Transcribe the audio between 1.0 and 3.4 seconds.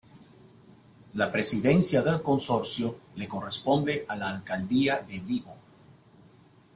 La Presidencia del Consorcio le